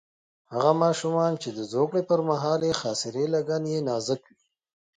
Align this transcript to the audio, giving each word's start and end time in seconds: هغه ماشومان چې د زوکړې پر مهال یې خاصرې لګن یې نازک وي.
هغه 0.53 0.71
ماشومان 0.83 1.33
چې 1.41 1.49
د 1.57 1.59
زوکړې 1.73 2.01
پر 2.09 2.19
مهال 2.29 2.59
یې 2.67 2.73
خاصرې 2.81 3.25
لګن 3.35 3.63
یې 3.73 3.79
نازک 3.89 4.21
وي. 4.35 4.41